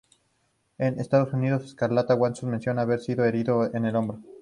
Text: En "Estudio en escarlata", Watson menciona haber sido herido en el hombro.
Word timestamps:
En 0.79 0.99
"Estudio 0.99 1.29
en 1.35 1.43
escarlata", 1.43 2.15
Watson 2.15 2.49
menciona 2.49 2.81
haber 2.81 3.01
sido 3.01 3.23
herido 3.23 3.71
en 3.71 3.85
el 3.85 3.95
hombro. 3.95 4.19